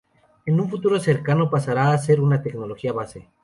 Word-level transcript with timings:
En 0.47 0.59
un 0.59 0.67
futuro 0.67 0.99
cercano 0.99 1.51
pasará 1.51 1.93
a 1.93 1.97
ser 1.99 2.21
una 2.21 2.41
tecnología 2.41 2.91
base. 2.91 3.29